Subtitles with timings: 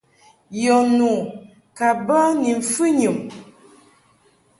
[0.63, 1.11] Yɔ nu
[1.77, 3.19] ka bə ni mfɨnyum.